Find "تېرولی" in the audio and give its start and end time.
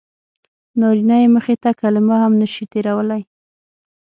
2.71-3.21